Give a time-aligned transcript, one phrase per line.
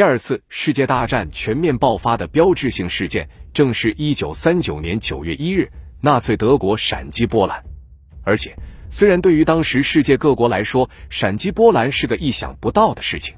[0.00, 7.62] 第二次世界大战全面爆发的标志性事件，正是一九三九年九月一日，纳粹德国闪击波兰。
[8.24, 8.56] 而且，
[8.88, 13.34] 虽然对于当时世界各国来说，闪击波兰是个意想不到的事情，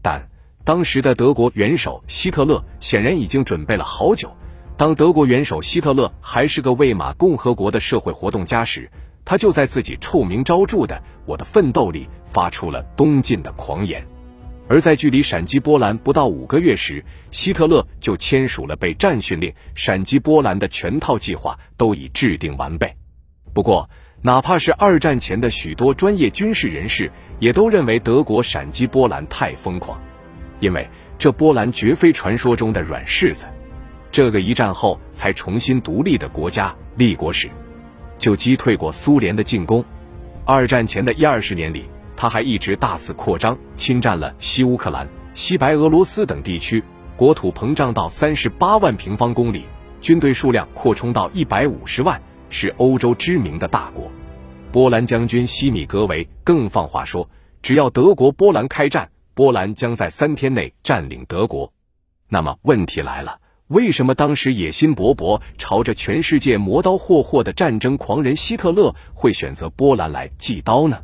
[0.00, 0.28] 但
[0.62, 4.32] 当时的德国元首希特勒显然已经准备了好久。
[4.76, 8.88] 当德国元首希特勒还是个魏玛共和国的社会活动家时，
[9.24, 10.94] 他就在自己臭名昭著的
[11.26, 14.06] 《我的奋斗》里发出了东进的狂言，
[14.68, 22.92] 而在距离闪击波兰不到五个月时，希特勒就签署了被战训令，闪击波兰的全套计划都已制定完备。
[23.54, 23.88] 不过，
[24.22, 30.00] 哪怕是二战前的许多专业军事人士，也都认为德国闪击波兰太疯狂，
[30.58, 33.46] 因为这波兰绝非传说中的软柿子，
[34.10, 37.48] 这个一战后才重新独立的国家立国时。
[38.18, 39.84] 就击退过苏联的进攻。
[40.44, 41.84] 二战前的一二十年里，
[42.16, 46.82] 他还一直大肆扩张，侵占了西乌克兰、西白俄罗斯等地区，
[47.16, 49.64] 国土膨胀到三十八万平方公里，
[50.00, 54.10] 军队数量扩充到一百五十万，是欧洲知名的大国。
[54.72, 57.28] 波兰将军西米格维更放话说，
[57.62, 61.72] 只要德国波兰开战，波兰将在三天内占领德国。
[62.28, 63.38] 那么问题来了。
[63.68, 71.00] 为什么当时野心勃勃、朝着全世界磨刀霍霍的战争狂人希特勒会选择波兰来祭刀呢？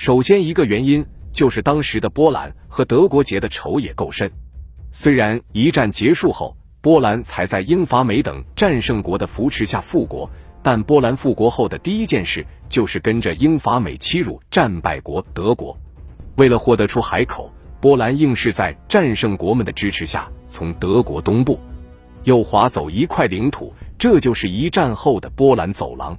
[0.00, 4.30] 首先，一个原因就是当时的波兰和德国结的仇也够深。
[4.92, 10.30] 虽然一战结束后，波兰才在英法美等战胜国的扶持下复国，
[10.62, 15.76] 但波兰复国后的第一件事就是跟着英法美欺辱战败国德国。
[16.36, 21.58] 为了获得出海口，波兰硬是在战胜国们的支持下，从德国东部。
[22.22, 26.16] 又划走一块领土，这就是一战后的波兰走廊。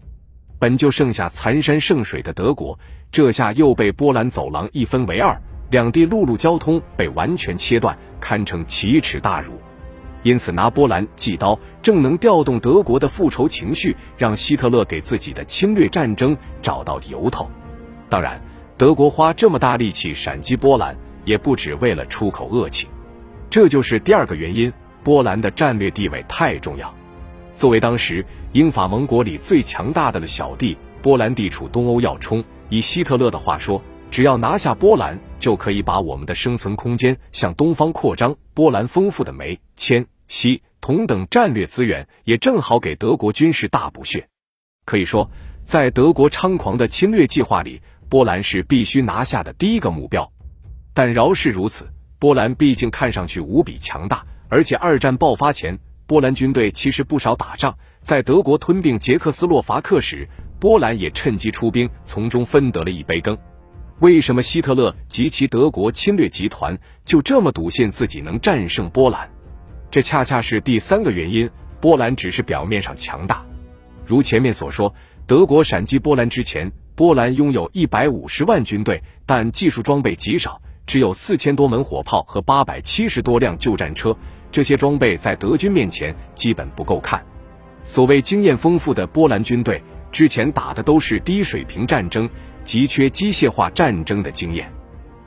[0.59, 2.77] 本就剩下残山剩水的德国，
[3.11, 9.53] 这下又被波兰走廊一分为二，两地陆路交通被完全切断，堪称奇耻大辱。
[10.21, 17.49] 因此，拿波兰祭刀，正能调动德国的复仇情绪，让希特勒给自己的侵略战争找到由头。
[18.09, 18.42] 当然，
[18.77, 20.93] 德国花这么大力气闪击波兰，
[21.23, 22.89] 也不只为了出口恶气，
[23.49, 24.71] 这就是第二个原因。
[25.02, 26.93] 波兰的战略地位太重要。
[27.59, 32.42] 作为当时英法盟国里最强大的小弟，波兰地处东欧要冲。
[32.70, 38.33] 以希特勒的话说，只要拿下波兰，就可以把我们的生存空间向东方扩张。
[38.53, 44.30] 波兰丰富的煤、铅、锡、铜等战略资源，也正好给德国军事大补血。
[44.86, 45.30] 可以说，
[45.61, 50.31] 在德国猖狂的侵略计划里，波兰是必须拿下的第一个目标。
[50.93, 54.25] 但饶是如此，波兰毕竟看上去无比强大。
[54.48, 55.77] 而且二战爆发前，
[56.09, 57.77] 波兰军队其实不少打仗。
[58.02, 60.27] 在德国吞并捷克斯洛伐克时，
[60.59, 63.37] 波兰也趁机出兵，从中分得了一杯羹。
[63.99, 66.75] 为什么希特勒及其德国侵略集团
[67.05, 69.30] 就这么笃信自己能战胜波兰？
[69.92, 71.48] 这恰恰是第三个原因。
[71.80, 73.45] 波兰只是表面上强大，
[74.03, 74.92] 如前面所说，
[75.27, 84.17] 德国闪击波兰之前，波兰拥有一百五十万军队，但技术装备极少，只有四千多门火炮和八百七十多辆旧战车。
[84.52, 87.23] 这些装备在德军面前基本不够看。
[87.83, 92.30] 所谓经验丰富的波兰军队，之前打的都是低水平战争，
[92.64, 94.71] 急缺机械化战争的经验。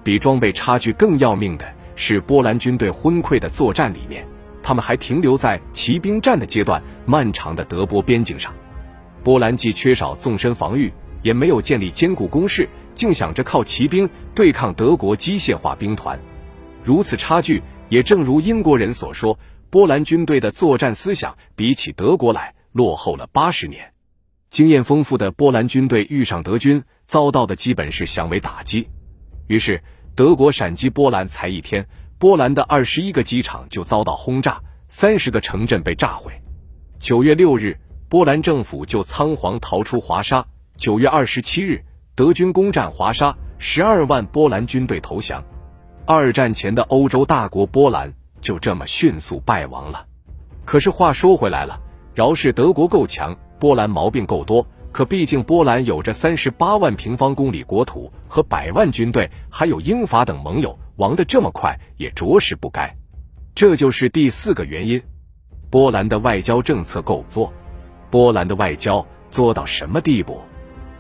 [0.05, 4.27] 比装备差距更要命的是，波兰军队昏聩的作战理念，
[4.63, 6.83] 他们还停留在骑兵战的阶段。
[7.07, 8.53] 漫长的德波边境上，
[9.25, 16.19] 波兰既缺少纵深防御，也没有建立坚固工事，竟想着靠骑兵对抗德国机械化兵团。
[16.83, 17.63] 如此差距。
[17.93, 19.39] 也正如英国人所说，
[19.69, 23.93] 波兰军队的作战思想比起德国来落后了八十年。
[24.49, 28.89] 经验丰富的波兰军队遇上德军，遭到的基本是降维打击。
[29.47, 29.83] 于是，
[30.15, 31.87] 德国闪击波兰才一天，
[32.17, 36.33] 波兰的二十一个机场就遭到轰炸，三十个城镇被炸毁。
[36.99, 37.79] 九月六日，
[38.09, 40.43] 波兰政府就仓皇逃出华沙。
[40.79, 45.45] 九月二十七日，德军攻占华沙，十二万波兰军队投降。
[46.05, 50.07] 二战前的欧洲大国波兰就这么迅速败亡了。
[50.65, 51.81] 可是话说回来了，
[52.15, 54.67] 饶是德国够强，波兰毛病够多。
[54.91, 62.95] 可毕竟波兰有着三十八万平方公里国土和百万军队，还有英法等盟友，亡得这么快也着实不该。
[63.55, 65.01] 这就是第四个原因：
[65.71, 67.53] 波兰的外交政策够作。
[68.11, 70.41] 波兰的外交作到什么地步？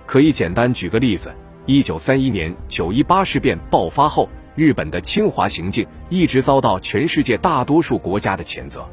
[0.06, 1.34] 可以简单举个例子：
[1.66, 4.28] 一九三一年九一八事变爆发后。
[4.54, 8.86] 日本的侵华行径一直遭到全世界大多数国家的谴责，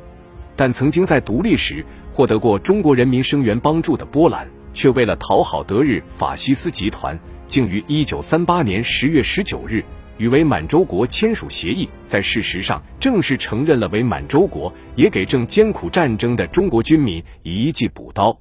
[0.55, 9.83] 但曾经在独立时获得过中国人民声援帮助的波兰，却为了讨好德日法西斯集团，竟于一九三八年十月十九日
[10.17, 18.37] 与伪满洲国签署协议，在事实上正式承认了伪满洲国，也给正艰苦战争的中国军民一记补刀。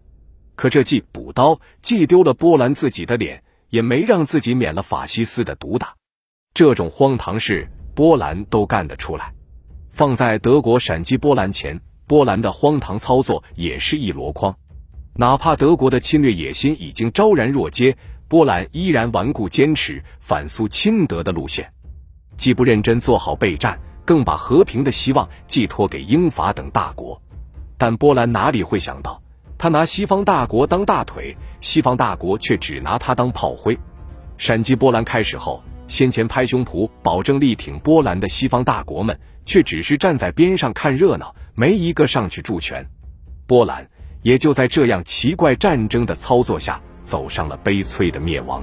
[0.55, 5.98] 可这记补刀既丢了波兰自己的脸，也没让自己免了法西斯的毒打。
[6.59, 9.33] 这种荒唐事，波兰都干得出来。
[9.91, 14.57] 放在德国闪击波兰前，波兰的荒唐操作也是一箩筐。
[15.15, 17.97] 哪怕德国的侵略野心已经昭然若揭。
[18.27, 21.73] 波兰依然顽固坚持反苏亲德的路线，
[22.37, 27.23] 既不认真做好备战，更把和平的希望寄托给英法等大国。
[27.77, 29.23] 但波兰哪里会想到，
[29.59, 33.79] 他拿西方大国当大腿，西方大国却只拿他当炮灰。
[34.39, 42.87] 闪击波兰开始后，先前拍胸脯保证力挺波兰的西方大国们，却只是站在边上看热闹，没一个上去助拳。
[43.47, 43.89] 波兰
[44.23, 46.81] 也就在这样奇怪战争的操作下。
[47.09, 48.63] 走上了悲催的灭亡。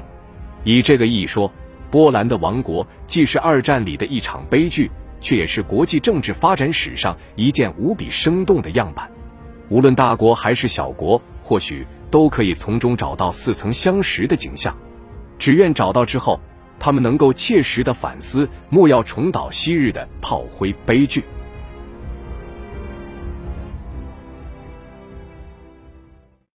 [0.63, 1.51] 以这个意义说，
[1.89, 9.09] 波兰的亡国既是二战里的一场悲剧，却也是国际政治发展史上一件无比生动的样板。
[9.69, 14.77] 无论大国还是小国，或许都可以从中找到似曾相识的景象。
[15.39, 16.39] 只愿找到之后，
[16.79, 21.23] 他们能够切实的反思，莫要重蹈昔日的炮灰悲剧。